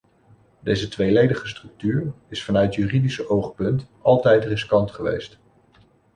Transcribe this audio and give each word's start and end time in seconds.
Deze 0.59 0.87
tweeledige 0.87 1.47
structuur 1.47 2.13
is 2.27 2.43
vanuit 2.43 2.75
juridisch 2.75 3.27
oogpunt 3.27 3.87
altijd 4.01 4.43
riskant 4.45 4.91
geweest. 4.91 5.37